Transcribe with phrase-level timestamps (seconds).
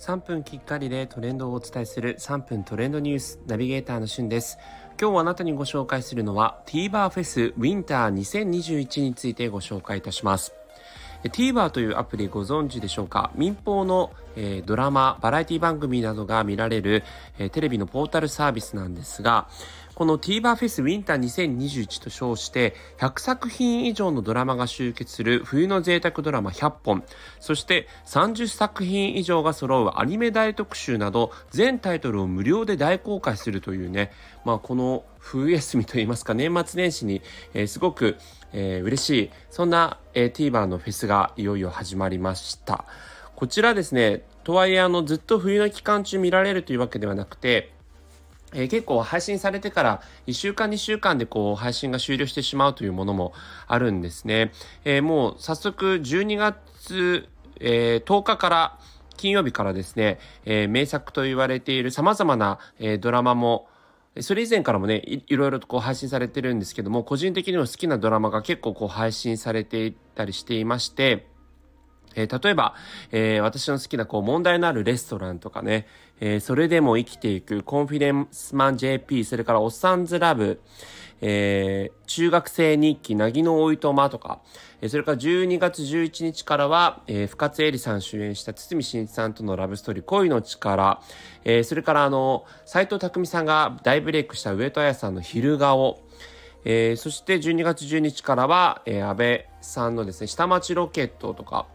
[0.00, 4.56] 3分きっかりでトレンドをお伝えする3分トレンドニュースナビゲーターのしゅんです。
[4.98, 10.59] 今日あなたにご紹介するのは TVer フェスウィンター2021についてご紹介いたします。
[11.24, 13.30] TVer というアプリご存知でしょうか？
[13.34, 17.04] 民放の、えー、ドラマ、バラエティ番組などが見られる、
[17.38, 19.48] えー、テレビのポータルサービスなんですが、
[19.94, 27.04] この TVer フェスウィンター2021と称して100作品以上のドラマが集結する冬の贅沢ドラマ100本、
[27.38, 34.10] そして30作品以上が揃うアニメ大特集など全タイトルを無料で大公開するというね、
[34.46, 37.20] まあこの冬休みといいますか年末年始に、
[37.52, 38.16] えー、すごく、
[38.52, 42.84] えー、嬉しい、そんな、えー、TVer のフェスがいよいよ始まりました。
[43.36, 47.72] こちらですね、とはいえあのずっと冬の期間中見られるというわけではなくて、
[48.52, 53.32] えー、結構配信されてから1週間2週間でこう配信が終了してしまうというものも
[53.66, 54.52] あるんですね。
[54.84, 57.28] えー、もう早速12月、
[57.60, 58.78] えー、10日から
[59.16, 63.68] 金曜日からですね、え名作と言われている様々な、えドラマも
[64.18, 71.29] それ以前からもねい、いろいろとこう配信されてるんですけども、個人的にも好きなドラマが結構こう配信されていたりしていまして、
[72.14, 72.74] えー、例えば、
[73.12, 75.86] えー、私の好きなこう問題のあるレストランとかね、
[76.20, 80.60] えー、それでも生きていくコンフィデンスマン JP、それからおっさんずラブ、
[81.22, 84.40] えー、中学生日記、なぎのおいとまとか、
[84.80, 91.00] えー、それから12月11日からは、えー、深津絵里さん主演した堤真一さんとのラブストーリー、恋の力、
[91.44, 96.00] えー、それからあの、斎藤匠さんが大ブレイクした上戸彩さんの昼顔、
[96.64, 101.66] えー、そして12月12日からは、えー、安倍さんのですね、下町ロケットとか、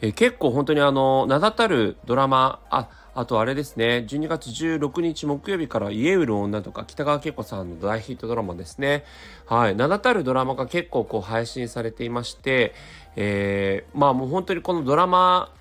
[0.00, 9.04] え、結構本当にあの、名だたるドラマ、あ、あとあれですね、12月16日木曜日から家売る女とか北川景子さんの大ヒットドラマですね。
[9.46, 9.74] はい。
[9.76, 12.72] 名だたるドラマが結構こう配信されていまして、
[13.16, 15.52] えー、まあもう本当にこのドラマ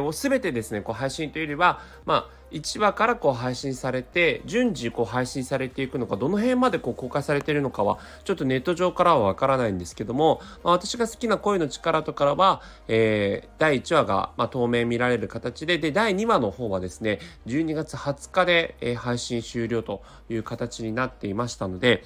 [0.00, 22.04] を全てですね、こう配信というよりは、まあ、1話からこう配信されて、順次こう配信されていくのか、どの辺までこう公開されているのかは、ちょっとネット上からはわからないんですけども、まあ、私が好きな恋の力とからは、えー、第1話が、まあ、当面見られる形で、で、第2話の方はですね、12月20日で、え、配信終了という形になっていましたので、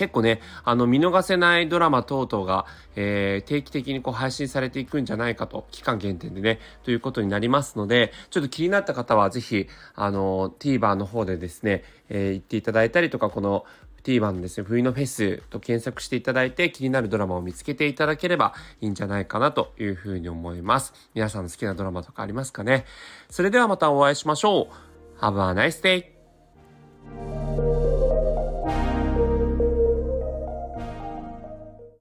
[0.00, 2.64] 結構ね、あの、見逃せないドラマ等々が、
[2.96, 13.66] えー、定期的にこう配信されていくんじゃないかと、期間限定でね、ということになりますので、ちょっと気になった方はぜひ、あの、TVer の方でですね、えー、行っていただいたりとか、この
[14.04, 20.94] TVer のですね、冬のフェスと検索していただいて、気になるドラマを見つけていただければいいんじゃないかなというふうに思います。
[21.12, 22.86] 皆さんの好きなドラマとかありますかね？
[23.28, 24.70] それではまたお会いしましょ
[25.18, 25.20] う。
[25.22, 26.19] Have a nice day!